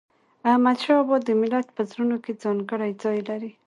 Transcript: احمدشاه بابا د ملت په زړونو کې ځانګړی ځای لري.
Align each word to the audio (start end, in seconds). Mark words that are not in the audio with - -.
احمدشاه 0.49 0.99
بابا 1.01 1.17
د 1.27 1.29
ملت 1.41 1.67
په 1.75 1.81
زړونو 1.89 2.17
کې 2.23 2.39
ځانګړی 2.43 2.91
ځای 3.03 3.19
لري. 3.29 3.51